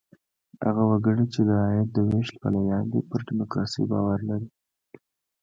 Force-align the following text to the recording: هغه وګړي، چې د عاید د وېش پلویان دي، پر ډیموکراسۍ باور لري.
هغه 0.63 0.83
وګړي، 0.91 1.25
چې 1.33 1.41
د 1.47 1.51
عاید 1.63 1.87
د 1.93 1.97
وېش 2.07 2.27
پلویان 2.41 2.85
دي، 2.91 3.01
پر 3.09 3.19
ډیموکراسۍ 3.27 3.83
باور 3.91 4.19
لري. 4.29 4.49